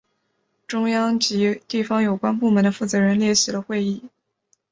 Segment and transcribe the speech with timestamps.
[0.67, 4.09] 中央及地方有关部门的负责人列席了会议。